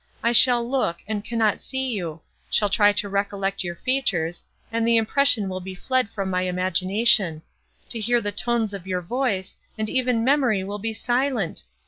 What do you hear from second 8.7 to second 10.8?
of your voice, and even memory will